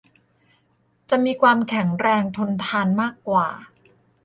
[1.09, 3.47] จะมีความแข็งแรงทนทานมากกว่า